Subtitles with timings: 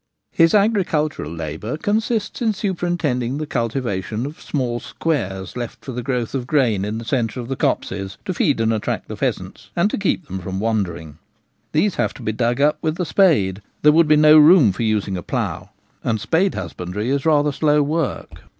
[0.31, 6.01] His agricultural labour consists in superintending the cultivation of the small squares left for the
[6.01, 9.69] growth of grain in the centre of the copses, to feed and attract the pheasants,
[9.75, 11.19] and to keep them from wandering.
[11.71, 14.81] These have to be dug up with the spade— there would be no room for
[14.81, 15.69] using a plough—
[16.03, 18.41] and spade husbandry is rather slow work.